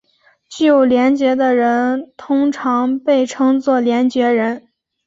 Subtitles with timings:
[0.49, 4.67] 具有联觉的人通常被称作联觉人。